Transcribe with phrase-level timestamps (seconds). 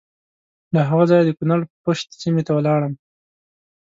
[0.73, 2.93] له هغه ځایه د کنړ پَشَت سیمې ته ولاړم.